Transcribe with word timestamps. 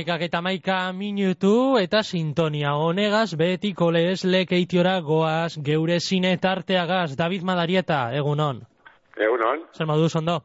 Amaikak 0.00 0.22
eta 0.24 0.38
amaika 0.40 0.74
minutu 0.96 1.76
eta 1.76 2.00
sintonia 2.02 2.70
honegaz 2.80 3.34
betiko 3.36 3.90
leheslek 3.92 4.52
eitiora 4.56 4.94
goaz 5.04 5.58
geure 5.60 5.98
zine 6.00 6.30
tarteagaz. 6.40 7.18
David 7.18 7.42
Madarieta, 7.44 7.98
egunon. 8.16 8.62
Egunon, 9.20 9.66
Zer 9.76 9.86
moduz 9.86 10.14
ondo? 10.16 10.38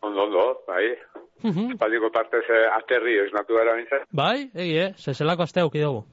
ondo, 0.00 0.22
ondo, 0.22 0.44
bai. 0.66 0.96
Mhm. 1.42 1.74
Espaldiko 1.74 2.08
partez 2.10 2.40
eh, 2.48 2.62
aterri 2.72 3.18
esnatu 3.26 3.58
gara 3.58 3.74
bintzen. 3.76 4.06
bai, 4.12 4.48
egi, 4.54 4.78
eh? 4.78 4.94
Zezelako 4.96 5.42
azte 5.42 5.60
auki 5.60 5.82
dugu. 5.84 6.06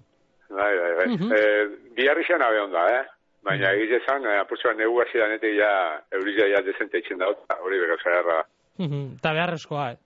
Bai, 0.49 0.73
bai, 0.77 0.91
bai. 0.97 1.07
Mhm. 1.13 1.31
eh, 1.37 1.93
biharri 1.95 2.25
zen 2.27 2.41
abe 2.41 2.59
onda, 2.65 2.83
eh? 2.97 3.05
Baina 3.43 3.71
egite 3.77 4.01
zan, 4.05 4.25
eh, 4.25 4.41
apurtzuan 4.41 4.75
negu 4.77 4.99
hasi 4.99 5.17
danetik 5.23 5.55
ja, 5.55 5.71
eurila 6.11 6.49
ja 6.51 6.61
desente 6.67 6.99
itxen 6.99 7.23
daut, 7.23 7.39
eta 7.47 7.61
hori 7.63 7.79
beka 7.79 7.97
zaharra. 8.03 8.43
Mhm. 8.77 9.15
Eta 9.21 9.33
beharrezkoa, 9.39 9.91
eh? 9.91 9.97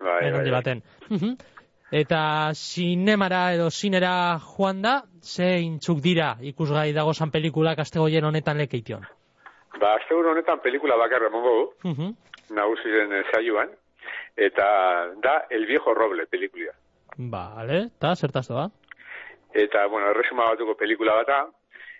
Bai, 0.00 0.32
bai, 0.32 0.42
bai. 0.42 0.50
baten. 0.50 0.82
Eta 1.90 2.52
sinemara 2.54 3.54
edo 3.54 3.70
sinera 3.70 4.38
joan 4.44 4.82
da, 4.82 5.02
ze 5.22 5.58
intzuk 5.64 6.02
dira 6.04 6.34
ikusgai 6.40 6.92
dagozan 6.92 7.30
pelikulak 7.30 7.78
astegoien 7.78 8.24
honetan 8.28 8.58
lekeition. 8.58 9.06
Ba, 9.80 9.94
azte 9.94 10.14
honetan 10.14 10.60
pelikula 10.60 10.96
bakarra 10.96 11.30
mongo 11.30 11.52
du, 11.58 11.88
Mhm. 11.88 12.14
nagusi 12.50 12.90
zen 12.92 13.12
eh, 13.12 13.22
saioan, 13.32 13.70
eta 14.36 14.66
da 15.22 15.46
El 15.50 15.66
Viejo 15.66 15.94
Roble 15.94 16.26
pelikulia. 16.26 16.72
Vale, 17.16 17.86
eta 17.96 18.14
zertaz 18.16 18.48
doa? 18.48 18.70
Eta, 19.54 19.86
bueno, 19.86 20.10
erresuma 20.10 20.44
batuko 20.50 20.74
pelikula 20.76 21.14
bata, 21.14 21.46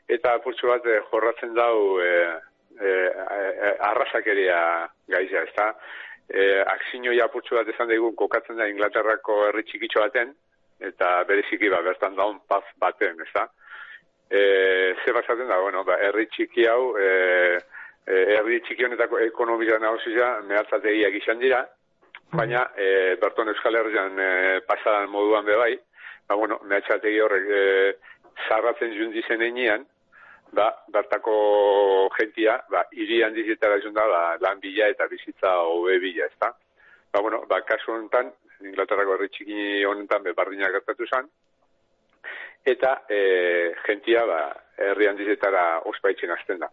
eta 0.09 0.35
apurtxo 0.35 0.69
bat 0.69 0.85
eh, 0.87 1.01
jorratzen 1.11 1.55
dau 1.55 1.99
eh, 2.01 2.35
eh, 2.81 3.09
eh, 3.09 3.77
arrasakeria 3.81 4.89
gaiza, 5.09 5.43
ezta? 5.49 5.75
Eh, 6.29 6.61
akzinoi 6.61 7.21
apurtxo 7.25 7.57
bat 7.57 7.69
esan 7.73 7.89
daigun 7.89 8.17
kokatzen 8.17 8.59
da 8.61 8.67
Inglaterrako 8.69 9.47
herri 9.47 9.65
txikitxo 9.65 10.03
baten, 10.05 10.35
eta 10.81 11.25
bereziki 11.29 11.71
ba, 11.73 11.81
bertan 11.83 12.19
daun 12.19 12.43
paz 12.49 12.65
baten, 12.77 13.17
ezta? 13.25 13.47
Eh, 14.29 14.93
ze 15.05 15.13
basaten 15.17 15.49
da, 15.49 15.57
bueno, 15.61 15.85
ba, 15.89 15.97
herri 16.05 16.27
txiki 16.29 16.67
hau, 16.69 16.97
eh, 17.01 17.57
eh, 18.07 18.25
herri 18.37 18.61
txiki 18.61 18.85
honetako 18.85 19.23
ekonomia 19.25 19.79
nagozia 19.81 20.35
mehatzategiak 20.45 21.17
izan 21.23 21.41
dira, 21.41 21.63
baina 22.37 22.67
eh, 22.77 23.17
berton 23.21 23.49
Euskal 23.49 23.81
Herrian 23.81 24.21
eh, 24.21 24.61
pasadan 24.69 25.09
moduan 25.09 25.49
be 25.49 25.57
bai, 25.57 25.75
ba, 26.29 26.37
bueno, 26.37 26.61
mehatxategi 26.69 27.21
horrek 27.25 27.47
e, 27.49 27.63
zarratzen 28.49 28.93
jundi 28.93 29.23
zen 29.25 29.43
einean, 29.43 29.87
ba, 30.53 30.69
bertako 30.93 32.09
gentia, 32.17 32.59
ba, 32.71 32.85
hiri 32.93 33.23
handizetara 33.23 33.81
junda, 33.85 34.07
ba, 34.09 34.23
lan 34.41 34.61
bila 34.61 34.89
eta 34.89 35.09
bizitza 35.11 35.55
hobe 35.67 35.99
bila, 36.03 36.27
ezta? 36.27 36.53
Ba, 37.13 37.21
bueno, 37.21 37.45
ba, 37.49 37.61
kasu 37.67 37.93
honetan, 37.93 38.33
Inglaterrako 38.65 39.15
herri 39.15 39.29
txiki 39.35 39.85
honetan 39.87 40.25
be 40.25 40.35
bardina 40.35 40.71
gertatu 40.75 41.07
zen, 41.07 41.29
eta 42.67 42.95
e, 43.09 43.21
gentia, 43.87 44.25
ba, 44.27 44.41
herri 44.89 45.09
handizetara 45.09 45.65
ospaitzen 45.91 46.33
hasten 46.35 46.65
da. 46.65 46.71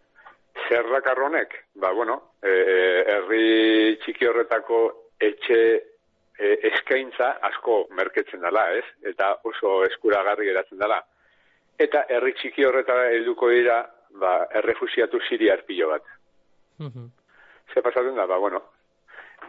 Zerrak 0.68 1.06
arronek, 1.12 1.54
ba, 1.82 1.92
bueno, 1.94 2.20
e, 2.42 2.54
herri 3.14 3.98
txiki 4.02 4.26
horretako 4.26 4.80
etxe 5.20 5.60
e, 6.38 6.54
eskaintza 6.72 7.36
asko 7.48 7.84
merketzen 7.96 8.42
dela, 8.44 8.66
ez? 8.76 8.84
Eta 9.12 9.36
oso 9.48 9.78
eskuragarri 9.86 10.48
geratzen 10.50 10.82
dela. 10.82 11.00
Eta 11.78 12.04
herri 12.08 12.32
txiki 12.34 12.64
horretara 12.64 13.10
helduko 13.12 13.48
dira, 13.52 13.82
ba, 14.20 14.46
errefusiatu 14.54 15.20
siriar 15.28 15.62
pilo 15.66 15.88
bat. 15.90 16.02
Mhm. 16.78 17.10
Ze 17.74 17.82
pasatzen 17.82 18.14
da, 18.16 18.26
ba, 18.26 18.38
bueno, 18.38 18.62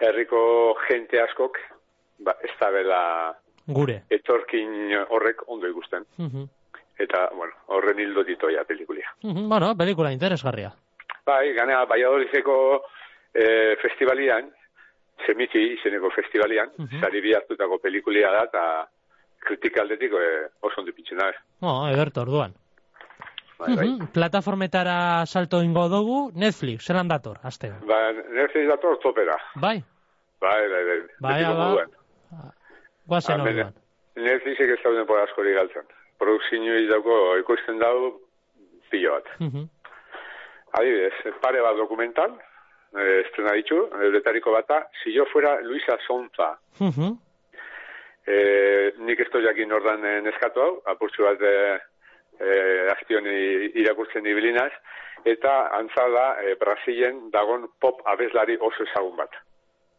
herriko 0.01 0.75
jente 0.87 1.21
askok, 1.21 1.57
ba, 2.19 2.35
ez 2.43 2.51
da 2.59 2.69
bela 2.71 3.01
Gure. 3.67 4.01
etorkin 4.09 4.95
horrek 5.09 5.43
ondo 5.47 5.67
ikusten. 5.67 6.05
Mhm. 6.17 6.45
Eta, 6.99 7.29
bueno, 7.35 7.53
horren 7.67 7.99
hildo 7.99 8.23
ditoia 8.23 8.63
pelikulia. 8.66 9.07
Mhm, 9.23 9.47
Bueno, 9.49 9.75
pelikula 9.77 10.11
interesgarria. 10.11 10.71
Bai, 11.25 11.53
ganea, 11.53 11.85
Valladolideko 11.85 12.83
e, 13.33 13.75
festivalian, 13.81 14.51
Semiti 15.25 15.59
izeneko 15.73 16.09
festivalian, 16.11 16.69
Mhm. 16.77 16.99
sari 17.01 17.21
bi 17.21 17.33
hartutako 17.33 17.79
pelikulia 17.79 18.29
da, 18.31 18.43
eta 18.43 18.89
kritika 19.47 19.81
aldetik 19.81 20.12
e, 20.13 20.30
oso 20.62 20.81
ondo 20.81 20.94
pitzen 20.94 21.18
da. 21.22 21.31
Oh, 21.62 21.88
ederto 21.90 22.22
orduan. 22.28 22.53
Bai, 23.58 23.75
bai. 23.75 23.88
Mhm, 23.90 24.12
Plataformetara 24.13 25.25
salto 25.25 25.63
ingo 25.66 25.88
dugu, 25.90 26.18
Netflix, 26.35 26.85
zelan 26.85 27.08
dator, 27.09 27.40
aste. 27.44 27.72
Ba, 27.90 28.12
Netflix 28.13 28.68
dator 28.69 29.00
topera. 29.02 29.38
Bai, 29.56 29.80
Bai, 30.40 30.68
bai, 30.69 30.84
bai. 30.85 31.00
Bai, 31.19 31.44
ba. 31.44 31.53
moduan. 31.58 31.90
guazen 33.08 33.40
Hemen, 33.40 33.47
orduan. 33.56 33.74
Netflixek 34.18 34.69
ez 34.75 34.80
dauden 34.84 35.06
por 35.09 35.19
askori 35.24 35.53
galtzen. 35.56 35.88
Produkzioa 36.22 36.78
dauko 36.91 37.16
ikusten 37.41 37.79
dau 37.81 38.19
pilo 38.91 39.14
bat. 39.16 39.28
Mhm. 39.40 39.66
Adibidez, 40.78 41.34
pare 41.41 41.62
bat 41.64 41.78
dokumental, 41.79 42.35
eh, 42.97 43.22
estrena 43.25 43.53
ditu, 43.58 43.78
euretariko 44.02 44.52
bata, 44.52 44.84
si 45.03 45.14
yo 45.14 45.25
fuera 45.31 45.59
Luisa 45.62 45.97
Sonza, 46.08 46.58
Mhm. 46.79 47.18
Eh, 48.27 48.91
nik 48.99 49.19
ez 49.19 49.27
jakin 49.31 49.71
ordan 49.73 50.05
eh, 50.05 50.21
neskatu 50.21 50.61
hau, 50.61 50.81
apurtxu 50.85 51.23
bat 51.23 51.41
eh, 51.41 51.79
eh, 52.39 52.91
azpion 52.93 53.25
i- 53.25 53.71
irakurtzen 53.81 54.25
ibilinaz, 54.25 54.71
eta 55.25 55.69
antza 55.79 56.07
da 56.13 56.27
eh, 56.43 56.55
Brasilen 56.59 57.29
dagon 57.31 57.67
pop 57.81 58.01
abeslari 58.05 58.57
oso 58.59 58.83
ezagun 58.83 59.16
bat. 59.17 59.31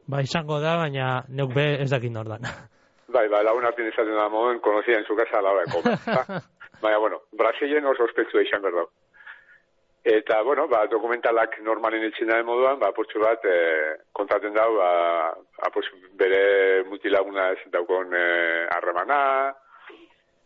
Ba, 0.09 0.21
izango 0.23 0.61
da, 0.61 0.77
baina 0.77 1.25
neuk 1.29 1.53
be 1.55 1.67
ez 1.83 1.91
dakit 1.91 2.13
nordan. 2.13 2.41
Bai, 3.09 3.25
bai, 3.33 3.41
lagun 3.43 3.65
hartin 3.65 3.87
esaten 3.89 4.13
da 4.13 4.29
moden, 4.29 4.59
konozia 4.61 4.99
en 4.99 5.05
su 5.09 5.15
casa 5.17 5.39
a 5.39 5.43
la 5.43 5.51
hora 5.51 5.63
de 5.65 5.73
comer. 5.73 6.43
Baina, 6.83 6.99
bueno, 6.99 7.23
Brasilen 7.33 7.87
oso 7.89 8.05
ospetsua 8.05 8.43
izan 8.45 8.61
behar 8.63 8.75
dau. 8.83 8.89
Eta, 10.05 10.43
bueno, 10.43 10.69
ba, 10.69 10.87
dokumentalak 10.87 11.59
normalen 11.67 12.05
etxin 12.07 12.31
den 12.31 12.47
moduan, 12.47 12.79
ba, 12.81 12.89
apurtxu 12.93 13.21
bat, 13.21 13.43
e, 13.45 13.97
kontaten 14.17 14.55
dau, 14.55 14.71
ba, 14.79 15.35
apurtxu 15.67 15.99
bere 16.17 16.85
mutilaguna 16.89 17.51
ez 17.53 17.59
daukon 17.75 18.15
e, 18.15 18.23
harremana, 18.73 19.19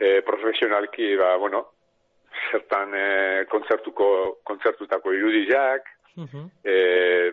e, 0.01 0.21
profesionalki, 0.27 1.15
ba, 1.21 1.37
bueno, 1.37 1.67
zertan 2.51 2.97
e, 2.97 3.07
kontzertuko, 3.53 4.39
kontzertutako 4.45 5.13
irudiak, 5.13 5.89
Mhm. 6.17 6.49
e, 6.65 7.33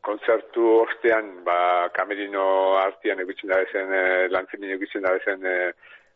kontzertu 0.00 0.62
ostean, 0.84 1.42
ba, 1.44 1.88
kamerino 1.92 2.76
artian 2.80 3.20
egitzen 3.20 3.50
da 3.50 3.58
bezen, 3.64 3.92
e, 3.92 4.28
lantzemin 4.28 4.76
egitzen 4.76 5.02
da 5.02 5.12
bezen, 5.16 5.44
e, 5.44 5.72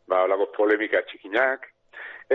ba, 0.08 0.22
olako 0.24 0.46
polemika 0.56 1.02
txikinak, 1.08 1.71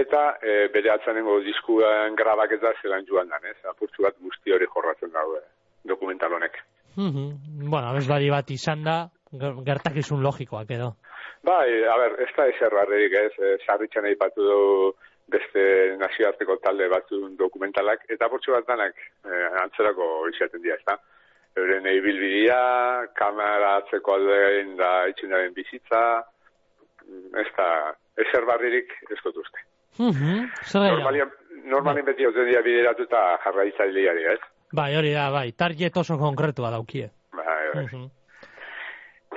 eta 0.01 0.37
e, 0.41 0.67
bere 0.73 0.91
atzanengo 0.93 1.39
diskuan 1.45 2.15
grabaketa 2.15 2.73
zelan 2.81 3.05
joan 3.07 3.29
dan, 3.29 3.45
ez? 3.49 3.57
Apurtzu 3.69 4.03
bat 4.05 4.15
guzti 4.21 4.53
hori 4.53 4.67
jorratzen 4.73 5.11
dago 5.13 5.39
dokumental 5.83 6.33
honek. 6.33 6.57
Mhm. 6.97 7.69
Bueno, 7.69 7.89
abeslari 7.89 8.29
bat 8.29 8.49
izan 8.51 8.83
da, 8.83 8.97
ger- 9.31 9.59
gertakizun 9.65 10.23
logikoak 10.23 10.71
edo. 10.71 10.93
Bai, 11.43 11.83
a 11.85 11.97
ber, 11.97 12.15
ez 12.25 12.31
da 12.35 12.47
ezer 12.49 12.73
barrerik, 12.73 13.13
ez? 13.13 13.33
E, 13.39 13.57
sarritzen 13.65 14.05
aipatu 14.05 14.41
du 14.43 14.61
beste 15.27 15.61
nazioarteko 15.99 16.57
talde 16.63 16.87
batzun 16.89 17.35
dokumentalak, 17.37 18.05
eta 18.09 18.25
apurtzu 18.25 18.51
bat 18.55 18.67
danak 18.67 18.95
e, 18.97 19.43
antzerako 19.63 20.27
izaten 20.33 20.63
dira, 20.63 20.75
ez 20.79 20.85
da? 20.87 20.97
Euren 21.57 21.87
ibilbidea, 21.89 23.07
kamera 23.17 23.77
atzeko 23.81 24.13
aldein 24.13 24.75
da 24.77 25.07
itxinaren 25.09 25.55
bizitza, 25.57 26.01
mm, 27.05 27.33
ez 27.41 27.47
da, 27.57 27.69
ezer 28.25 28.45
barririk 28.45 28.93
ez 29.09 29.19
Mhm. 29.97 30.51
Normalian, 30.73 31.31
normalien 31.65 32.05
beti 32.05 32.25
hau 32.25 32.31
dira 32.35 32.61
bideratuta 32.61 33.23
jarraitzaileari, 33.43 34.25
ez? 34.33 34.39
Bai, 34.71 34.95
hori 34.95 35.13
da, 35.13 35.29
bai, 35.31 35.51
target 35.53 35.97
oso 35.97 36.17
konkretua 36.17 36.71
daukie. 36.71 37.09
Bai, 37.33 37.63
bai. 37.73 37.85
Mhm. 37.85 38.05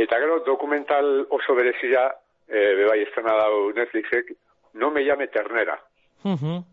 Eta 0.01 0.19
gero 0.19 0.41
dokumental 0.47 1.27
oso 1.31 1.55
berezia, 1.55 2.09
e, 2.49 2.75
bebai 2.77 3.03
estrena 3.03 3.35
dau 3.37 3.71
Netflixek, 3.77 4.33
no 4.75 4.91
me 4.91 5.05
llame 5.05 5.29
ternera. 5.29 5.79
Mhm. 6.25 6.65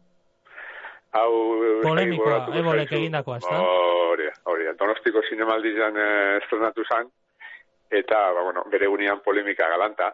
Hau... 1.18 1.32
Polemikoa, 1.82 2.26
gogoratuko 2.26 2.58
Ebolek 2.60 2.92
egindakoa? 2.92 3.40
Hori, 3.42 4.26
da, 4.28 4.34
hori. 4.52 4.66
da. 4.66 4.74
Donostiko 4.80 5.22
zinemaldian 5.30 5.98
eh, 5.98 6.38
estrenatu 6.42 6.84
zan, 6.84 7.08
eta, 7.90 8.20
ba, 8.34 8.44
bueno, 8.44 8.66
bere 8.72 8.88
unian 8.92 9.22
polemika 9.24 9.70
galanta, 9.72 10.12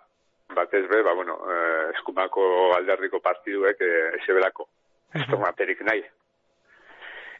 batez 0.53 0.87
be, 0.89 1.01
ba, 1.01 1.13
bueno, 1.13 1.37
eh, 1.51 1.91
eskumako 1.95 2.73
alderriko 2.75 3.19
partiduek 3.19 3.81
eh, 3.81 4.09
esebelako, 4.21 4.67
ez 5.13 5.25
tomaterik 5.29 5.81
nahi. 5.87 6.03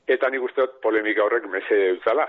Eta 0.08 0.30
nik 0.30 0.44
uste 0.44 0.66
dut 0.66 0.80
polemika 0.84 1.24
horrek 1.24 1.48
meze 1.52 1.80
utzala. 1.98 2.28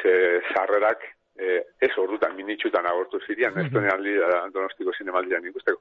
Ze 0.00 0.12
sarrerak 0.52 1.04
eh, 1.38 1.62
ez 1.80 1.92
ordutan, 1.98 2.36
minitxutan 2.36 2.86
agortu 2.86 3.20
zirean, 3.26 3.58
ez 3.60 3.70
denean 3.72 4.02
li 4.02 4.16
da 4.18 4.46
donostiko 4.54 4.94
zinemaldian 4.96 5.44
ikusteko. 5.50 5.80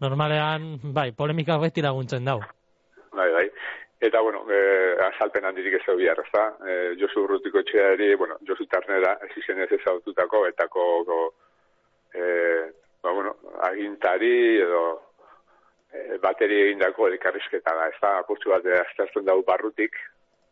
Normalean, 0.00 0.76
bai, 0.94 1.10
polemika 1.16 1.56
beti 1.58 1.82
laguntzen 1.82 2.24
dau. 2.24 2.40
Bai, 3.16 3.30
bai. 3.32 3.46
Eta, 3.98 4.20
bueno, 4.20 4.44
eh, 4.52 4.94
azalpen 5.06 5.46
handirik 5.48 5.78
ez 5.78 5.84
da 5.86 5.94
bihar, 5.96 6.18
ez 6.20 6.32
da? 6.32 6.44
Eh, 6.68 6.90
Josu 7.00 7.22
Urrutiko 7.24 7.62
etxeari, 7.62 8.14
bueno, 8.14 8.36
Josu 8.46 8.66
Tarnera, 8.68 9.14
ez 9.24 9.32
izen 9.40 9.62
ez 9.64 9.70
ezaututako, 9.72 10.44
etako 10.50 10.84
go, 11.08 11.20
e, 12.16 12.26
ba, 13.02 13.12
bueno, 13.12 13.36
agintari 13.62 14.58
edo 14.58 14.82
e, 15.92 16.18
bateri 16.22 16.60
egindako 16.66 17.08
elkarrizketa 17.12 17.74
da. 17.76 17.88
Ez 17.92 17.98
da, 18.00 18.18
apurtzu 18.24 18.52
bat 18.54 18.66
aztertzen 18.80 19.26
dugu 19.28 19.44
barrutik, 19.46 19.98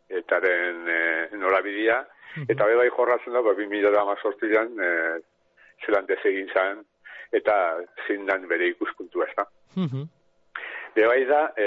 etaren 0.09 0.89
e, 0.89 0.99
norabidia, 1.41 2.03
eta 2.49 2.67
bai 2.67 2.91
jorratzen 2.91 3.37
da, 3.37 3.43
ba, 3.43 3.55
2018an 3.59 4.83
e, 4.89 4.91
zelan 5.85 6.07
desegin 6.11 6.51
zan, 6.53 6.85
eta 7.35 7.55
zindan 8.07 8.47
bere 8.51 8.69
ikuspuntua, 8.75 9.29
ez 9.29 9.37
da. 9.39 9.49
Mhm. 9.77 10.11
Bai 10.95 11.25
da, 11.27 11.49
e, 11.59 11.67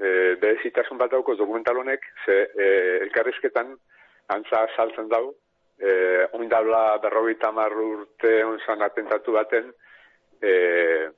e, 0.00 0.10
berezitasun 0.40 0.98
bat 0.98 1.12
dauko 1.12 1.34
dokumental 1.36 1.76
honek, 1.82 2.06
ze 2.24 2.36
e, 2.56 2.68
elkarrizketan 3.04 3.74
antza 4.32 4.66
saltzen 4.76 5.10
dau, 5.12 5.34
e, 5.78 6.26
oindabla 6.32 6.98
berrogeita 7.02 7.50
urte 7.50 8.44
onzan 8.44 8.82
atentatu 8.82 9.32
baten, 9.32 9.72
e, 10.40 11.08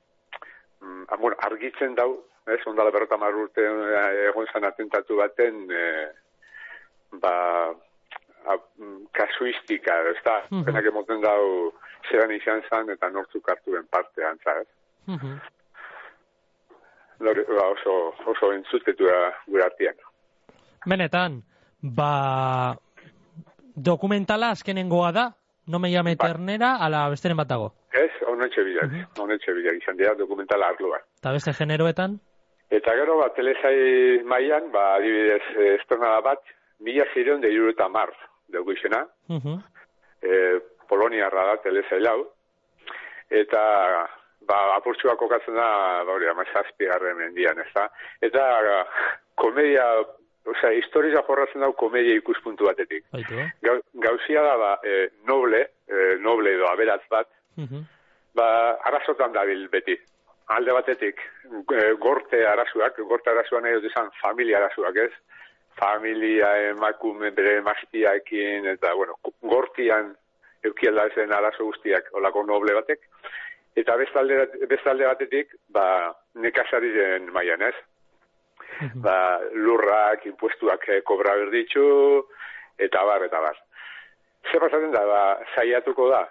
mm, 0.81 1.03
ah, 1.09 1.17
bueno, 1.17 1.37
argitzen 1.39 1.95
dau, 1.95 2.23
ez, 2.47 2.59
ondala 2.65 2.91
marru 3.17 3.43
urte 3.43 3.61
egon 4.29 4.47
zan 4.53 4.63
atentatu 4.63 5.17
baten, 5.17 5.67
e, 5.71 6.07
ba, 7.11 7.69
a, 8.47 8.55
mm, 8.77 9.07
kasuistika, 9.11 10.01
ez 10.09 10.23
da, 10.23 10.43
Mhm. 10.51 10.63
penak 10.65 10.85
emoten 10.85 11.21
dau 11.21 11.73
zeran 12.09 12.31
izan 12.31 12.61
zan 12.69 12.89
eta 12.89 13.09
nortzuk 13.09 13.49
hartuen 13.49 13.85
parte 13.87 14.23
antza, 14.23 14.61
ez? 14.61 14.67
Mhm. 15.07 15.39
Lore, 17.19 17.43
ba, 17.43 17.67
oso, 17.67 18.13
oso 18.25 18.53
entzutetu 18.53 19.05
da 19.05 19.33
gure 19.47 19.63
artean. 19.63 19.95
Benetan, 20.85 21.41
ba, 21.81 22.77
dokumentala 23.77 24.49
azkenengoa 24.51 25.11
da, 25.11 25.25
no 25.67 25.79
me 25.79 25.91
llame 25.91 26.15
Bai. 26.15 26.27
ternera, 26.31 26.75
ala 26.81 27.07
besteren 27.09 27.37
bat 27.37 27.47
dago. 27.47 27.73
Ez, 27.93 28.11
honetxe 28.27 28.63
bilak, 28.63 28.91
Mhm. 28.91 29.05
honetxe 29.21 29.53
bilak 29.53 29.75
izan 29.81 29.97
dira 29.97 30.15
dokumentala 30.15 30.67
arloan. 30.67 31.01
Eta 31.19 31.31
beste 31.31 31.53
generoetan, 31.53 32.19
Eta 32.69 32.91
gero, 32.91 33.15
ba, 33.17 33.29
telesai 33.33 34.23
mailan, 34.25 34.71
ba, 34.73 34.95
adibidez, 34.95 35.41
estrenada 35.79 36.19
bat, 36.19 36.39
mila 36.79 37.05
zireun 37.13 37.39
de 37.39 37.49
iru 37.49 37.69
eta 37.69 37.87
mar, 37.87 38.11
dugu 38.49 38.73
izena, 38.73 39.07
Mhm. 39.29 39.63
e, 40.21 40.59
Poloniarra 40.89 41.45
da 41.45 41.57
telesai 41.61 42.01
lau, 42.01 42.27
eta, 43.29 43.61
ba, 44.41 44.75
apurtxua 44.75 45.15
kokatzen 45.15 45.55
da, 45.55 46.03
ba, 46.03 46.11
hori, 46.11 46.27
amazazpi 46.27 46.85
garren 46.85 47.17
mendian, 47.17 47.57
ez 47.59 47.71
da? 47.73 47.89
Eta, 48.21 48.85
komedia, 49.35 49.85
osea, 50.47 50.71
historia 50.73 51.21
jorratzen 51.27 51.61
dau 51.61 51.73
komedia 51.73 52.15
ikuspuntu 52.15 52.65
batetik. 52.65 53.03
eh? 53.13 53.47
Gau, 53.61 53.77
gauzia 53.93 54.41
da, 54.43 54.55
ba, 54.57 54.73
e, 54.83 55.09
noble, 55.27 55.61
e, 55.87 56.15
noble 56.19 56.53
edo 56.55 56.67
aberatz 56.69 57.03
bat, 57.09 57.27
Mhm. 57.57 57.83
ba, 58.35 58.47
arazotan 58.89 59.33
dabil 59.33 59.67
beti. 59.69 59.97
Alde 60.47 60.71
batetik, 60.71 61.19
e, 61.73 61.91
gorte 61.99 62.45
arazoak, 62.47 62.99
gorte 63.09 63.29
arazoak 63.29 63.63
nahi 63.63 63.73
dut 63.73 63.89
izan 63.91 64.09
familia 64.21 64.57
arazoak 64.61 64.95
ez, 64.95 65.11
familia 65.75 66.69
emakume 66.69 67.31
bere 67.31 67.61
maztiaekin, 67.61 68.65
eta, 68.67 68.93
bueno, 68.93 69.17
gortian 69.41 70.15
eukiela 70.63 71.09
zen 71.15 71.31
arazo 71.33 71.65
guztiak 71.65 72.07
olako 72.13 72.43
noble 72.43 72.73
batek, 72.73 72.99
eta 73.75 73.95
bestalde, 73.95 74.47
bestalde 74.67 75.05
batetik, 75.05 75.51
ba, 75.69 76.15
nekazariren 76.35 77.29
mailan 77.33 77.61
ez, 77.61 77.75
Ba, 79.05 79.39
lurrak, 79.53 80.25
impuestuak 80.29 80.83
eh, 80.89 81.01
kobra 81.01 81.33
berditzu, 81.39 81.85
eta 82.77 83.03
bar, 83.05 83.25
eta 83.25 83.41
bar. 83.41 83.57
Zer 84.51 84.61
pasatzen 84.61 84.93
da, 84.93 85.01
ba, 85.05 85.21
saiatuko 85.55 86.09
da, 86.11 86.21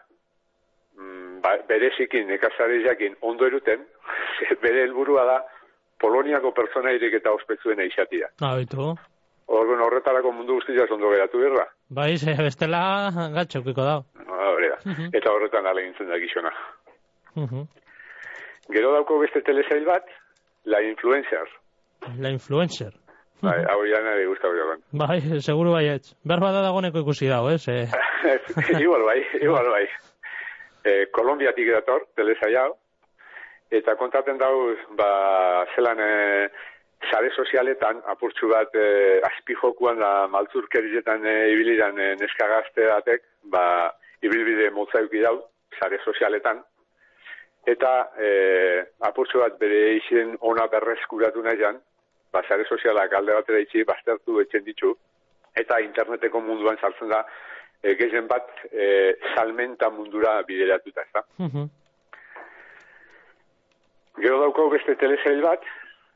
mm, 0.94 1.40
ba, 1.42 1.56
berezikin, 1.68 2.28
nekazariakin 2.30 3.18
ondo 3.20 3.48
eruten, 3.50 3.82
bere 4.64 4.86
helburua 4.86 5.26
da, 5.26 5.42
Poloniako 5.96 6.50
pertsonairik 6.52 7.14
eta 7.16 7.32
ospetzuen 7.32 7.80
eixatia. 7.80 8.28
Ah, 8.44 8.52
baitu. 8.58 8.90
Orduan 9.56 9.80
horretarako 9.80 10.32
mundu 10.34 10.58
guztia 10.58 10.84
ondo 10.92 11.08
geratu 11.08 11.40
birra. 11.40 11.64
Bai, 11.88 12.18
ze 12.18 12.34
bestela 12.36 12.80
gatxokiko 13.32 13.84
dau. 13.86 14.02
Hore 14.26 14.68
da. 14.74 14.96
Eta 15.16 15.32
horretan 15.32 15.66
alegintzen 15.66 16.10
da 16.12 16.18
gizona. 16.20 16.52
Mhm. 17.34 17.64
Gero 18.74 18.92
dauko 18.92 19.18
beste 19.22 19.40
telesail 19.46 19.84
bat, 19.86 20.04
La 20.66 20.82
Influencers. 20.82 21.52
La 22.18 22.30
influencer. 22.30 22.92
Bai, 23.42 23.58
hau 23.68 23.82
ja 23.84 23.98
nahi 24.00 24.24
guztau 24.30 24.52
joan. 24.56 24.80
Bai, 24.96 25.18
seguru 25.44 25.74
baietz. 25.74 26.14
Berba 26.24 26.52
da 26.54 26.62
dagoneko 26.64 27.02
ikusi 27.04 27.28
dago, 27.28 27.50
ez? 27.52 27.66
Eh? 27.68 27.84
igual 28.84 29.04
bai, 29.04 29.18
igual 29.40 29.68
bai. 29.70 29.84
E, 30.86 30.94
Kolombiatik 31.12 31.68
dator, 31.74 32.06
telesai 32.16 32.54
hau, 32.56 32.70
eta 33.74 33.96
kontaten 34.00 34.38
dau, 34.40 34.54
ba, 34.96 35.08
zelan 35.74 36.00
e, 36.00 36.12
sare 37.10 37.32
sozialetan, 37.34 38.00
apurtxu 38.14 38.48
bat, 38.48 38.72
e, 38.72 39.18
azpijokuan 39.28 40.00
da 40.00 40.12
maltzurkerietan 40.32 41.26
e, 41.26 41.34
ibiliran 41.52 41.98
e, 42.00 42.14
neska 42.22 42.48
gazte 42.54 42.88
batek, 42.88 43.26
ba, 43.52 43.66
ibilbide 44.24 44.70
motzauki 44.74 45.20
dau, 45.26 45.36
sare 45.76 46.00
sozialetan, 46.06 46.62
eta 47.68 47.92
e, 48.22 48.30
apurtxu 49.10 49.42
bat 49.42 49.58
bere 49.60 49.98
izen 49.98 50.38
ona 50.40 50.70
berreskuratu 50.72 51.42
nahian, 51.44 51.82
ba, 51.82 51.95
sare 52.48 52.64
sozialak 52.68 53.12
alde 53.12 53.34
batera 53.34 53.60
itxi, 53.62 53.84
baztertu 53.84 54.40
etxen 54.42 54.64
ditu, 54.64 54.94
eta 55.56 55.80
interneteko 55.80 56.40
munduan 56.40 56.78
sartzen 56.80 57.08
da, 57.12 57.22
e, 57.82 57.94
gehien 57.96 58.28
bat 58.28 58.48
e, 58.70 59.16
salmenta 59.34 59.90
mundura 59.90 60.40
bideratuta, 60.48 61.02
ez 61.02 61.12
da? 61.14 61.24
Mhm. 61.38 61.68
Gero 64.20 64.40
dauko 64.40 64.70
beste 64.72 64.96
telesail 64.96 65.42
bat, 65.44 65.64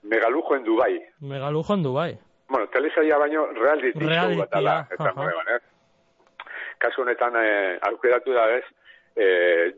megalujoen 0.02 0.64
Dubai. 0.64 0.94
Megalujo 1.20 1.74
en 1.74 1.82
Dubai. 1.82 2.18
Bueno, 2.48 2.66
telesaila 2.68 3.18
baino 3.18 3.46
reality 3.52 4.06
show 4.08 4.38
bat 4.38 4.54
ala, 4.56 4.76
eta 4.90 5.10
aha. 5.10 5.22
moeban, 5.22 5.50
ez? 5.56 6.48
Kasu 6.80 7.02
honetan, 7.02 7.36
e, 7.36 7.78
aukeratu 7.90 8.32
da 8.32 8.46
ez, 8.56 8.64
e, 9.14 9.26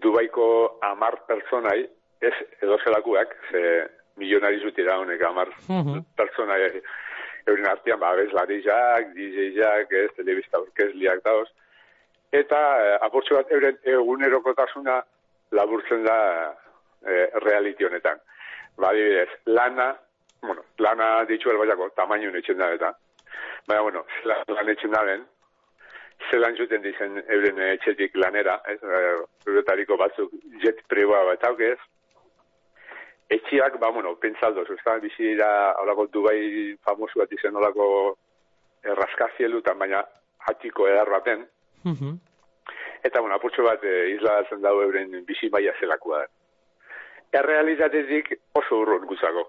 Dubaiko 0.01 0.79
amar 0.87 1.19
pertsonai, 1.27 1.81
ez 2.23 2.35
edo 2.63 2.79
zelakuak, 2.85 3.35
ze 3.51 3.65
milionari 4.17 4.61
zutira 4.61 4.99
honek 4.99 5.23
amar 5.23 5.49
Mhm. 5.69 6.03
pertsonai 6.17 6.83
euren 7.47 7.67
artean, 7.67 7.99
ba, 8.01 8.15
bezlarizak, 8.15 9.15
DJ-jak, 9.17 9.93
ez, 9.93 10.11
telebista 10.17 10.61
orkezliak 10.61 11.23
dauz, 11.25 11.49
eta 12.33 12.59
e, 12.85 12.99
apurtxo 13.03 13.35
bat 13.35 13.51
euren 13.51 13.79
egunerokotasuna 13.83 15.03
laburtzen 15.53 16.05
da 16.05 16.19
e, 17.05 17.27
reality 17.45 17.85
honetan. 17.85 18.21
Ba, 18.79 18.89
adibidez, 18.91 19.29
lana, 19.47 19.97
bueno, 20.41 20.63
lana 20.79 21.25
ditxu 21.29 21.51
elbaiako, 21.51 21.91
tamaino 21.97 22.31
netxen 22.31 22.59
da 22.59 22.71
eta. 22.73 22.95
Baina, 23.67 23.83
bueno, 23.83 24.07
lan, 24.25 24.45
lan 24.49 24.69
etxen 24.69 24.91
da 24.95 25.03
ben, 25.05 25.27
zelan 26.31 26.57
zuten 26.57 26.83
dizen 26.83 27.19
euren 27.27 27.59
etxetik 27.73 28.15
lanera, 28.15 28.61
ez, 28.71 28.79
e, 28.83 29.03
euretariko 29.47 29.97
batzuk 29.97 30.31
jet 30.63 30.79
priboa 30.89 31.25
bat 31.25 31.45
aukez, 31.51 31.79
etxiak, 33.37 33.79
ba, 33.81 33.91
bueno, 33.95 34.15
pensaldoz, 34.21 34.69
ez 34.71 34.81
da, 34.85 34.99
bizi 35.03 35.23
dira, 35.33 35.49
holako 35.83 36.07
Dubai 36.13 36.39
famosu 36.85 37.23
bat 37.23 37.33
izen 37.33 37.57
holako 37.57 37.87
erraskazielutan, 38.85 39.79
baina 39.79 40.03
atiko 40.51 40.89
edar 40.89 41.11
baten, 41.11 41.47
Mhm. 41.85 42.19
eta, 43.03 43.21
bueno, 43.21 43.35
apurtxo 43.37 43.63
bat 43.65 43.83
e, 43.85 44.11
isla 44.17 44.43
zen 44.51 44.63
dago 44.63 44.83
euren 44.83 45.25
bizi 45.27 45.49
maia 45.51 45.73
zelakoa 45.81 46.19
da. 46.19 46.27
Errealitatetik 47.41 48.35
oso 48.55 48.83
urrun 48.83 49.07
gutzako. 49.09 49.47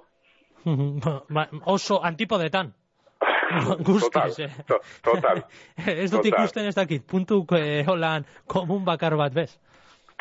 Mhm. 0.65 0.99
Ba, 1.29 1.47
oso 1.65 1.99
antipodetan. 2.03 2.73
Guztiz, 3.87 4.09
total, 4.11 4.31
eh? 4.39 4.63
to, 4.67 4.79
total. 5.03 5.43
ez 6.03 6.09
dut 6.11 6.25
ikusten 6.25 6.65
ez 6.65 6.75
dakit, 6.75 7.03
puntuk 7.07 7.51
eh, 7.57 7.83
holan 7.87 8.25
komun 8.47 8.85
bakar 8.85 9.15
bat 9.19 9.33
bez. 9.33 9.59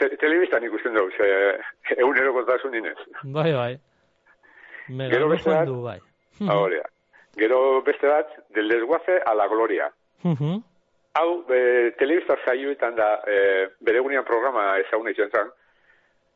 Te, 0.02 0.16
telebistan 0.18 0.64
ikusten 0.66 0.94
dugu, 0.96 1.12
ze 1.14 1.26
egunero 1.94 2.32
kontasun 2.34 2.74
inez. 2.74 2.96
Bai, 3.22 3.52
bai. 3.54 3.74
Gero 4.88 4.96
Megalujo 4.98 5.28
beste 5.30 5.50
bat- 5.50 5.66
Dubai. 5.68 5.98
Ahorea. 6.48 6.82
Gero 7.38 7.82
beste 7.86 8.06
bat, 8.08 8.32
del 8.50 8.68
desguace 8.68 9.20
a 9.24 9.34
la 9.34 9.46
gloria. 9.46 9.92
Mhm. 10.24 10.62
Hau, 11.14 11.44
e, 11.52 11.92
telebista 11.98 12.36
saioetan 12.44 12.96
da, 12.96 13.22
e, 13.26 13.68
bere 13.80 13.98
egunean 13.98 14.24
programa 14.24 14.78
ezaguna 14.80 15.10
izan 15.12 15.30
zen, 15.30 15.50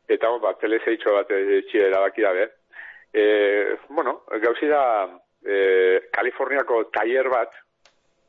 eta 0.07 0.29
hon, 0.29 0.39
ba, 0.41 0.53
teleseitxo 0.61 1.13
bat 1.17 1.31
etxie 1.31 1.87
erabaki 1.89 2.21
dabe. 2.21 2.47
E, 3.11 3.75
bueno, 3.89 4.21
gauzi 4.41 4.67
da, 4.67 5.09
e, 5.43 6.07
Kaliforniako 6.13 6.85
tailer 6.93 7.27
bat, 7.29 7.51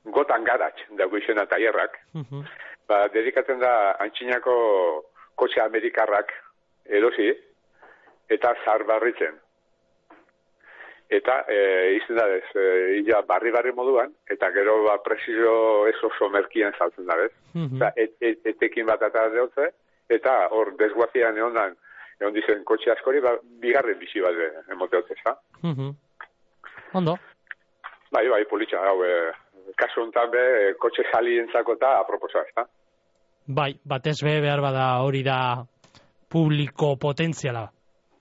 gotan 0.04 0.42
garatx, 0.45 0.88
dago 0.97 1.16
izena 1.18 1.47
tailerrak, 1.47 1.99
Mhm. 2.14 2.42
ba, 2.88 3.07
dedikatzen 3.09 3.61
da 3.61 3.92
antxinako 4.00 5.08
kotxe 5.38 5.62
amerikarrak 5.62 6.33
erosi, 6.99 7.30
eta 8.28 8.54
zarbarritzen. 8.64 9.38
Eta 11.09 11.38
e, 11.49 11.61
izan 11.97 12.18
da 12.18 12.26
ez, 12.37 12.45
e, 12.52 12.64
ia 13.00 13.23
barri-barri 13.28 13.73
moduan, 13.73 14.11
eta 14.28 14.50
gero 14.52 14.83
ba, 14.85 14.99
presizio 15.04 15.87
ez 15.88 15.97
oso 16.04 16.28
merkian 16.28 16.75
saltzen 16.76 17.07
da 17.09 17.16
bez. 17.16 17.33
Mhm. 17.54 17.76
Eta 17.78 17.92
et, 17.97 18.16
et, 18.21 18.40
etekin 18.52 18.87
bat 18.87 19.02
eta 19.02 19.25
eta 20.09 20.35
hor 20.52 20.75
desguazian 20.76 21.37
egon 21.37 21.54
dan, 21.54 21.76
egon 22.21 22.35
dizen 22.35 22.64
kotxe 22.64 22.92
askori, 22.92 23.21
ba, 23.25 23.37
bigarren 23.62 23.99
bizi 23.99 24.21
bat 24.21 24.37
eh, 24.37 24.52
emoteot 24.73 25.11
ez, 25.11 25.18
Mhm. 25.62 25.90
Ondo. 26.95 27.18
Bai, 28.11 28.28
bai, 28.28 28.45
politxa, 28.45 28.80
hau, 28.80 29.04
e, 29.04 29.33
kasu 29.76 30.00
honetan 30.02 30.30
be, 30.30 30.45
e, 30.68 30.75
kotxe 30.75 31.04
salientzako 31.12 31.75
eta 31.75 31.99
aproposa, 32.00 32.40
ez 32.40 32.54
da? 32.57 32.64
Bai, 33.49 33.78
batez 33.85 34.19
be 34.23 34.40
behar 34.45 34.61
bada 34.61 35.00
hori 35.02 35.23
da 35.25 35.64
publiko 36.28 36.97
potentziala. 37.00 37.64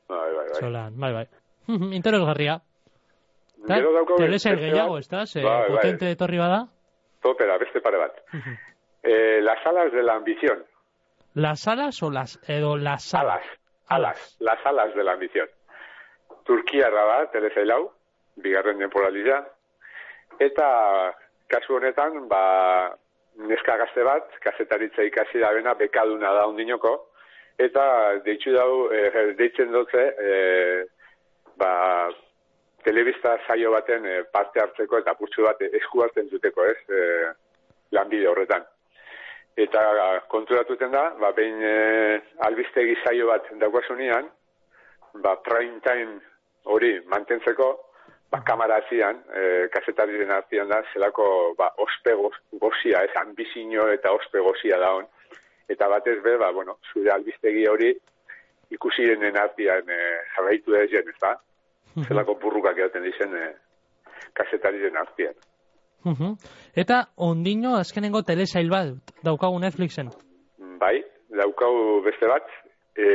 Bai, 0.08 0.32
bai, 0.34 0.46
bai. 0.48 0.60
Zolan, 0.62 0.94
bai, 1.00 1.12
bai. 1.14 1.26
Interesgarria. 2.00 2.62
Telesail 3.68 4.60
gehiago, 4.62 4.98
ez 5.02 5.10
da? 5.12 5.26
Ze, 5.26 5.42
Bai, 5.44 5.58
bai. 5.68 5.76
potente 5.76 6.12
etorri 6.14 6.38
bada. 6.40 6.62
Topera, 7.22 7.58
beste 7.58 7.82
pare 7.82 7.98
bat. 8.06 8.24
Eh, 9.04 9.40
las 9.42 9.66
alas 9.66 9.94
de 9.94 10.04
la 10.04 10.16
ambición. 10.16 10.66
Las 11.34 11.66
alas 11.70 12.02
o 12.04 12.10
las, 12.12 12.42
edo 12.46 12.76
las 12.76 13.14
alas? 13.14 13.42
Alas. 13.88 14.18
Alas. 14.18 14.38
Las 14.42 14.66
alas 14.66 14.94
de 14.96 15.04
la 15.04 15.14
ambición. 15.14 15.48
Turkiarra 16.44 17.06
da, 17.06 17.32
telesail 17.32 17.72
hau, 17.72 17.92
bigarren 18.36 18.80
temporaliza. 18.80 19.46
Eta 20.40 21.14
kasu 21.48 21.78
honetan, 21.78 22.28
ba, 22.28 22.98
neska 23.38 23.78
gazte 23.78 24.04
bat, 24.04 24.32
kazetaritza 24.42 25.06
ikasi 25.06 25.40
da 25.40 25.52
bena, 25.54 25.74
bekaduna 25.78 26.34
da 26.34 26.46
ondinoko, 26.50 26.94
eta 27.62 27.84
deitzu 28.26 28.54
dau, 28.56 28.88
e, 28.94 29.34
deitzen 29.38 29.72
dutze, 29.74 30.04
e, 30.18 30.32
ba, 31.58 31.74
telebista 32.86 33.38
saio 33.48 33.72
baten 33.74 34.06
e, 34.06 34.16
parte 34.34 34.62
hartzeko 34.62 35.02
eta 35.02 35.14
purtsu 35.20 35.46
bat 35.46 35.62
esku 35.68 36.02
hartzen 36.06 36.30
duteko, 36.32 36.66
ez, 36.66 36.80
e, 36.90 37.32
lanbide 37.98 38.30
horretan. 38.30 38.66
Eta 39.58 39.82
konturatuten 40.30 40.94
da, 40.94 41.10
ba, 41.22 41.32
behin 41.38 41.62
e, 41.66 41.76
albistegi 42.46 42.98
saio 43.04 43.30
bat 43.32 43.50
daukasunean, 43.62 44.30
ba, 45.24 45.36
prime 45.46 45.82
time 45.86 46.20
hori 46.70 46.98
mantentzeko, 47.10 47.72
ba, 48.32 48.42
kamara 48.44 48.78
hazian, 48.82 49.22
e, 49.34 49.68
kasetariren 49.74 50.32
artean 50.32 50.70
da, 50.70 50.82
zelako 50.94 51.56
ba, 51.58 51.70
ospe 51.78 52.14
goz- 52.16 52.44
gozia, 52.60 53.04
ez, 53.04 53.12
ambizino 53.22 53.88
eta 53.94 54.12
ospe 54.12 54.40
gozia 54.40 54.80
da 54.80 54.94
hon. 54.96 55.08
Eta 55.70 55.88
batez 55.92 56.22
be, 56.24 56.38
ba, 56.38 56.52
bueno, 56.52 56.78
zure 56.94 57.12
albistegi 57.12 57.66
hori 57.68 57.94
ikusirenen 58.72 59.38
artean 59.40 59.90
e, 59.90 60.00
jarraitu 60.36 60.76
ezen, 60.76 61.10
ez 61.10 61.20
da? 61.22 61.36
Zelako 62.08 62.36
burrukak 62.42 62.78
egoten 62.78 63.04
dizen 63.08 63.34
e, 63.36 63.46
kasetariren 64.38 64.98
artean. 64.98 65.34
Mhm. 66.06 66.36
Eta 66.76 67.08
ondino 67.16 67.76
azkenengo 67.78 68.22
telesail 68.24 68.70
bat 68.70 69.16
daukagu 69.24 69.60
Netflixen. 69.60 70.12
Bai, 70.80 71.02
daukau 71.34 72.02
beste 72.06 72.28
bat, 72.30 72.46
e, 72.96 73.08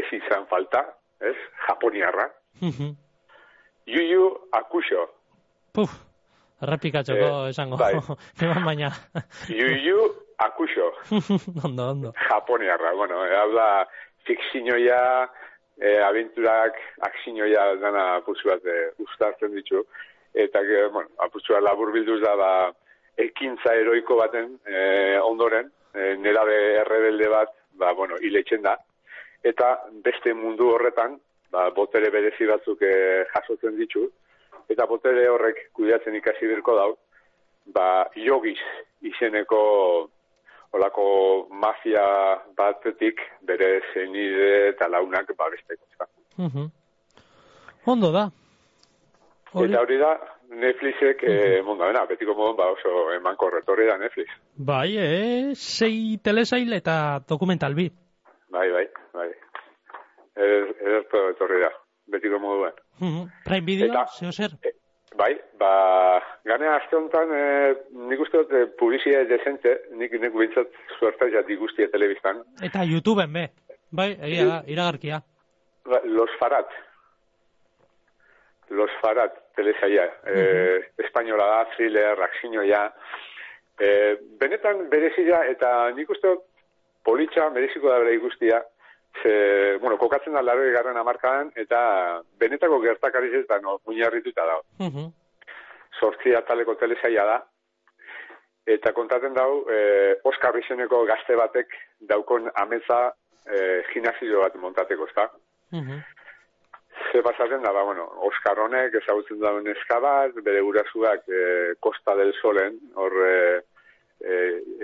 ez 0.00 0.06
izan 0.22 0.46
falta, 0.48 0.86
ez, 1.20 1.36
japoniarra. 1.68 2.30
Mhm. 3.86 3.94
Yu 3.94 4.02
Yu 4.12 4.38
Hakusho. 4.52 5.08
Puf, 5.72 5.90
errepikatzeko 6.62 7.46
Eh, 7.46 7.50
esango. 7.50 7.76
bai. 7.76 7.94
Eman 8.42 8.64
baina. 8.64 8.90
Yu 9.48 9.66
Yu 9.86 9.98
Hakusho. 10.38 10.92
ondo, 11.64 11.90
ondo. 11.90 12.12
Japoniarra, 12.28 12.92
bueno, 12.94 13.24
e, 13.26 13.34
hau 13.36 13.52
da 13.52 13.86
fikzinoia, 14.26 15.28
e, 15.80 15.98
abenturak, 16.02 16.74
akzinoia 17.00 17.74
dana 17.80 18.20
putzu 18.24 18.48
bat 18.48 18.64
e, 18.64 18.90
ustartzen 18.98 19.54
ditu. 19.54 19.84
Eta, 20.34 20.62
ge, 20.62 20.86
bueno, 20.92 21.08
aputzu 21.18 21.52
bat 21.54 21.62
labur 21.62 21.90
bilduz 21.92 22.20
da, 22.22 22.36
ba, 22.36 22.50
ekintza 23.18 23.74
heroiko 23.74 24.16
baten 24.16 24.58
e, 24.66 25.18
ondoren, 25.20 25.70
e, 25.94 26.14
nerabe 26.16 26.56
errebelde 26.84 27.28
bat, 27.28 27.50
ba, 27.80 27.92
bueno, 27.94 28.16
hiletzen 28.20 28.62
da. 28.62 28.76
Eta 29.42 29.72
beste 30.04 30.34
mundu 30.34 30.68
horretan, 30.74 31.18
ba, 31.50 31.70
botere 31.70 32.10
berezi 32.10 32.46
batzuk 32.46 32.82
e, 32.82 33.24
jasotzen 33.34 33.76
ditu. 33.76 34.06
Eta 34.70 34.86
botere 34.86 35.28
horrek 35.28 35.70
kudeatzen 35.74 36.14
ikasi 36.14 36.46
birko 36.46 36.76
dau, 36.76 36.90
ba, 37.74 38.06
yogiz 38.14 38.58
izeneko 39.02 40.08
olako 40.72 41.48
mafia 41.50 42.04
batetik 42.56 43.18
bere 43.42 43.80
zenide 43.92 44.68
eta 44.68 44.88
launak 44.88 45.32
babesteko. 45.36 45.84
ezta. 45.90 46.06
Mhm. 46.38 46.68
Ondo 47.86 48.12
da. 48.12 48.30
Hori, 49.52 49.72
Eta 49.72 49.80
hori 49.82 49.96
da, 49.98 50.10
Netflixek, 50.50 51.22
eh, 51.26 51.62
mundu 51.66 51.84
dena, 51.84 52.04
betiko 52.06 52.34
modon, 52.34 52.56
ba 52.56 52.68
oso 52.70 53.12
emanko 53.16 53.50
retorri 53.50 53.86
da 53.86 53.96
Netflix. 53.98 54.28
bai, 54.56 54.96
eh, 54.96 55.54
sei 55.54 56.18
telesail 56.22 56.72
eta 56.72 57.20
dokumental 57.28 57.74
bi. 57.74 57.90
Bai, 58.50 58.70
bai, 58.70 58.86
bai. 59.12 59.28
Eder- 60.40 60.74
Ederto 60.80 61.22
etorri 61.34 61.60
da, 61.60 61.70
betiko 62.10 62.38
moduan. 62.42 62.72
Mhm. 63.00 63.26
Prime 63.44 63.66
Video, 63.66 63.86
Eta- 63.92 64.06
zeo 64.18 64.32
zer? 64.32 64.50
E, 64.64 64.72
bai, 65.16 65.34
ba, 65.58 65.70
ganea 66.44 66.76
aste 66.76 66.96
honetan, 66.96 67.28
e, 67.34 67.74
nik 68.10 68.20
uste 68.24 68.38
dut, 68.38 68.52
e, 68.52 68.66
publizia 68.80 69.24
desente, 69.28 69.74
nik 70.00 70.12
nik 70.20 70.32
bintzat 70.32 70.68
suerta 70.98 71.28
jati 71.32 71.56
guztia 71.56 71.90
telebistan, 71.90 72.42
Eta 72.62 72.84
YouTubeen 72.84 73.32
be. 73.32 73.48
Bai, 73.90 74.12
egia 74.22 74.44
da, 74.46 74.62
iragarkia. 74.66 75.22
Ba, 75.84 76.00
Los 76.04 76.30
Farat. 76.38 76.68
Los 78.70 78.90
Farat, 79.02 79.34
telesaia. 79.56 80.04
eh, 80.26 80.92
espainola 80.98 81.44
da, 81.46 81.64
thriller, 81.74 82.20
akzinoia. 82.22 82.92
Eh, 83.80 84.16
benetan 84.38 84.88
berezia 84.90 85.40
eta 85.50 85.90
nik 85.96 86.08
uste 86.10 86.28
dut 86.28 86.44
politxa 87.02 87.48
mereziko 87.50 87.88
da 87.90 87.98
bere 87.98 88.14
ikustia. 88.14 88.62
Ze, 89.22 89.76
bueno, 89.82 89.98
kokatzen 89.98 90.32
da 90.32 90.42
larroi 90.42 90.70
garren 90.72 90.96
amarkadan 90.96 91.50
eta 91.58 91.80
benetako 92.38 92.78
gertakarizetan 92.84 93.62
no, 93.62 93.80
muñarrituta 93.86 94.46
da. 94.46 94.58
Mhm. 94.86 95.10
Sortzi 96.00 96.34
ataleko 96.34 96.76
telesaia 96.80 97.24
da. 97.26 97.40
Eta 98.66 98.92
kontaten 98.92 99.34
dau, 99.34 99.64
eh, 99.72 100.14
Oskar 100.24 100.56
izeneko 100.60 101.02
gazte 101.08 101.36
batek 101.36 101.74
daukon 102.12 102.48
ametza 102.54 103.00
eh, 103.46 103.82
gimnasio 103.92 104.40
bat 104.44 104.54
montateko, 104.54 105.08
ezta? 105.10 105.30
Mhm. 105.72 106.00
Ze 107.12 107.22
pasatzen 107.22 107.62
da, 107.62 107.72
ba, 107.72 107.82
bueno, 107.82 108.04
Oskar 108.28 108.58
honek 108.58 108.94
ezagutzen 108.94 109.40
da 109.40 109.52
neska 109.60 109.98
bere 110.44 110.60
gurasuak 110.60 111.28
e, 111.28 111.74
Costa 111.80 112.14
del 112.14 112.32
Solen, 112.40 112.78
hor 112.94 113.12
e, 113.26 113.62
e, 114.20 114.34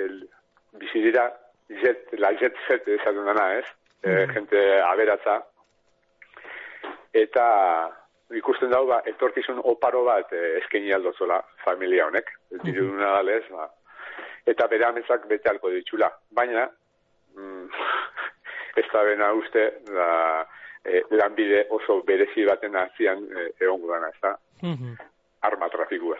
el, 0.04 0.28
bizi 0.72 1.02
dira, 1.02 1.26
jet, 1.68 2.08
la 2.18 2.32
jet 2.40 2.56
set 2.66 2.88
esaten 2.88 3.24
dana, 3.24 3.58
ez? 3.58 3.66
E, 4.06 4.26
Gente 4.32 4.62
aberatza. 4.86 5.40
Eta 7.16 7.46
ikusten 8.36 8.70
dau, 8.70 8.84
ba, 8.86 9.00
etorkizun 9.08 9.58
oparo 9.64 10.04
bat 10.06 10.30
e, 10.32 10.42
eskaini 10.60 10.92
aldozola 10.94 11.40
familia 11.64 12.06
honek. 12.06 12.30
Diruduna 12.62 13.16
dalez, 13.18 13.42
ba. 13.50 13.66
Eta 14.46 14.68
bere 14.70 14.86
ametzak 14.86 15.26
bete 15.30 15.50
alko 15.50 15.72
ditxula. 15.74 16.10
Baina, 16.30 16.68
mm, 17.34 17.66
ez 18.82 18.86
da 18.92 19.04
bena 19.10 19.32
uste, 19.34 19.66
da, 19.90 20.08
e, 20.84 21.02
lanbide 21.18 21.66
oso 21.74 22.00
berezi 22.06 22.46
baten 22.46 22.78
atzian 22.78 23.26
e, 23.26 23.50
egongo 23.58 23.90
dana, 23.94 24.12
ez 24.14 24.22
da? 24.22 24.36
Arma 25.46 25.68
trafikua. 25.70 26.18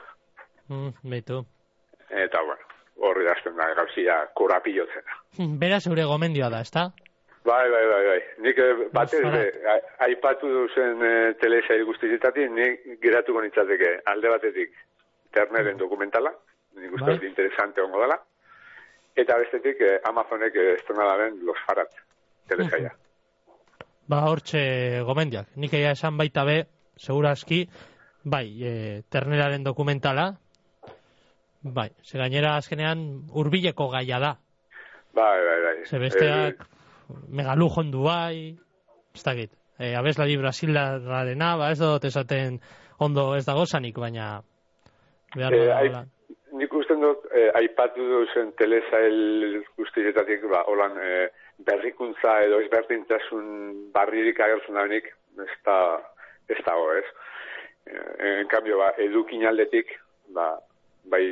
Mhm, 0.69 1.11
Beitu. 1.11 1.45
Eta, 2.11 2.43
bueno, 2.43 2.63
horri 3.07 3.25
da 3.27 3.35
gauzia 3.79 4.25
korapilotzen. 4.35 5.03
Mhm, 5.39 5.59
Bera 5.63 5.81
zeure 5.81 6.05
gomendioa 6.05 6.51
da, 6.51 6.61
ezta? 6.67 6.91
Bai, 7.47 7.71
bai, 7.71 7.85
bai, 7.87 8.03
bai. 8.11 8.21
Nik 8.43 8.59
eh, 8.59 8.89
batez 8.93 9.21
Nos 9.23 9.33
be, 9.37 9.45
a- 9.71 10.05
aipatu 10.09 10.49
duzen 10.51 11.03
e, 11.07 11.11
telesail 11.39 11.85
guztizetatik, 11.87 12.51
nik 12.51 12.87
geratuko 13.03 13.43
nintzateke 13.45 14.01
alde 14.11 14.33
batetik 14.33 14.75
Terneren 15.37 15.79
dokumentala, 15.79 16.33
nik 16.81 16.95
uste 16.97 17.13
Bai. 17.13 17.29
interesante 17.29 17.83
ongo 17.85 18.01
dela, 18.03 18.17
eta 19.15 19.37
bestetik 19.39 19.81
eh, 19.85 19.99
Amazonek 20.11 20.57
eh, 20.57 20.73
estrenadaren 20.79 21.39
Los 21.47 21.61
Farat 21.67 21.93
telesaila. 22.51 22.91
Ba, 24.09 24.23
hortxe 24.31 24.61
gomendiak. 25.07 25.53
Nik 25.61 25.75
egia 25.75 25.93
esan 25.95 26.17
baita 26.19 26.45
be, 26.47 26.61
segurazki, 26.97 27.65
bai, 28.25 28.47
e, 28.63 28.73
terneraren 29.13 29.63
dokumentala, 29.67 30.33
bai, 31.63 31.91
ze 32.03 32.19
gainera 32.19 32.57
azkenean 32.57 33.29
hurbileko 33.31 33.91
gaia 33.93 34.19
da. 34.23 34.33
Bai, 35.15 35.37
bai, 35.47 35.61
bai. 35.63 35.77
Ze 35.87 35.99
besteak 35.99 36.67
megalu 37.29 37.69
jondu 37.77 38.03
bai, 38.05 38.57
ez 39.15 39.23
dakit. 39.25 39.53
E, 39.79 39.95
abeslari 39.95 40.37
brasilarrarena, 40.41 41.57
ba, 41.61 41.71
ez 41.71 41.79
dut 41.79 42.05
esaten 42.09 42.61
ondo 42.99 43.35
ez 43.37 43.45
dago 43.47 43.67
zanik, 43.67 43.99
baina 43.99 44.41
behar 45.35 45.55
Eh, 45.55 45.73
ai- 45.73 45.89
hola. 45.89 46.05
Nik 46.57 46.73
usten 46.73 47.01
dut, 47.01 47.27
eh, 47.35 47.51
aipatu 47.55 48.01
duzen 48.09 48.53
telesail 48.57 49.63
guztietatik, 49.77 50.47
ba, 50.49 50.63
holan, 50.67 50.97
eh, 50.99 51.29
berrikuntza 51.59 52.43
edo 52.45 52.61
ezberdintasun 52.61 53.91
barririk 53.93 54.41
agertzen 54.41 54.75
da 54.75 54.83
benik, 54.83 55.13
ez 55.39 55.57
da, 55.65 56.01
ez 56.49 56.65
dago, 56.65 56.93
ez? 56.95 57.05
Eh, 57.87 58.41
en 58.41 58.49
cambio, 58.49 58.79
ba, 58.79 58.95
edukin 58.97 59.45
aldetik, 59.47 59.93
ba, 60.33 60.59
bai 61.05 61.25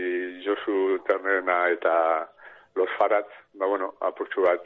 Josu 0.44 0.98
Ternerena 1.06 1.68
eta 1.70 2.28
Los 2.76 2.90
Farat, 2.98 3.26
ba, 3.54 3.66
bueno, 3.66 3.94
apurtxu 4.00 4.42
bat 4.42 4.60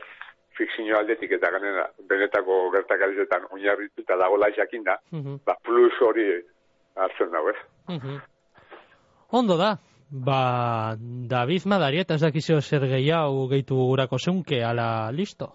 fikzio 0.58 0.98
aldetik 0.98 1.32
eta 1.38 1.50
ganera 1.54 1.86
benetako 2.08 2.70
gertakarizetan 2.74 3.46
oinarrituta 3.54 4.16
dagoela 4.16 4.50
jakinda, 4.56 4.98
Mhm. 5.12 5.38
ba, 5.46 5.56
plus 5.62 5.92
hori 6.02 6.26
hartzen 6.96 7.30
dago, 7.30 7.50
ez? 7.50 7.56
Mhm. 7.88 8.18
Ondo 9.30 9.56
da. 9.56 9.78
Ba, 10.10 10.96
David 10.98 11.66
Madarieta 11.66 12.14
ez 12.14 12.22
dakizio 12.22 12.60
zer 12.62 12.86
gehiago 12.88 13.46
gehitu 13.50 13.76
gurako 13.76 14.16
zeunke, 14.18 14.62
ala 14.64 15.10
listo. 15.12 15.52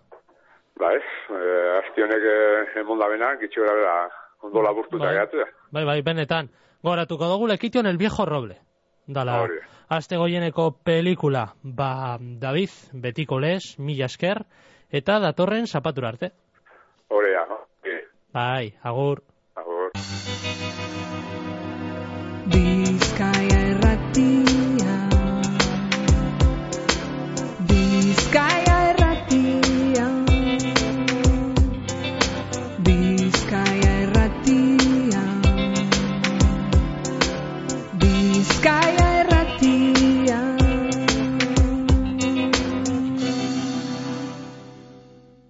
Ba, 0.77 0.91
ez, 0.93 1.03
e, 1.29 1.79
azti 1.79 2.01
honek 2.01 2.23
e, 2.23 2.79
emonda 2.81 3.07
bena, 3.09 3.31
gitxo 3.41 3.61
gara 3.65 3.73
bera, 3.79 3.95
ondo 4.41 4.61
laburtuta 4.61 5.05
Bai. 5.05 5.15
da. 5.15 5.47
Bai, 5.71 5.85
bai, 5.85 6.01
benetan. 6.01 6.49
Goratuko 6.83 7.25
dugu 7.25 7.47
lekition 7.47 7.85
el 7.87 7.97
viejo 7.97 8.25
roble. 8.25 8.57
Dala, 9.07 9.41
Hori. 9.41 9.57
azte 9.89 10.17
goieneko 10.17 10.77
pelikula. 10.83 11.55
Ba, 11.63 12.17
David, 12.19 12.69
betiko 12.93 13.39
les, 13.39 13.79
mila 13.79 14.05
esker, 14.05 14.45
eta 14.93 15.19
datorren 15.19 15.67
zapatura 15.67 16.13
arte. 16.13 16.31
Horea, 17.09 17.45
no? 17.49 17.59
Bai, 18.33 18.73
agur. 18.81 19.23
agur. 19.55 20.32